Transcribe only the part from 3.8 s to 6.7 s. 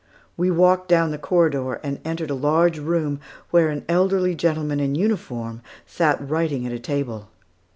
elderly gentleman in uniform sat writing